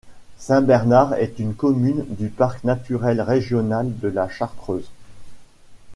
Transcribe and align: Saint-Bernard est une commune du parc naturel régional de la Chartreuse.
Saint-Bernard 0.39 1.13
est 1.13 1.37
une 1.37 1.53
commune 1.53 2.03
du 2.17 2.29
parc 2.29 2.63
naturel 2.63 3.21
régional 3.21 3.99
de 3.99 4.07
la 4.07 4.27
Chartreuse. 4.27 4.89